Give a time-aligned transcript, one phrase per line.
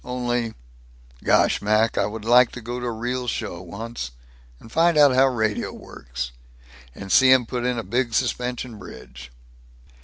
[0.03, 0.55] Only
[1.23, 4.09] Gosh, Mac, I would like to go to a real show, once.
[4.59, 6.31] And find out how radio works.
[6.95, 9.29] And see 'em put in a big suspension bridge!"